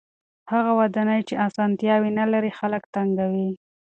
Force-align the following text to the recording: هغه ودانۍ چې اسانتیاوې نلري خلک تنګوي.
هغه 0.51 0.71
ودانۍ 0.79 1.21
چې 1.27 1.41
اسانتیاوې 1.47 2.09
نلري 2.19 2.51
خلک 2.59 2.83
تنګوي. 2.93 3.49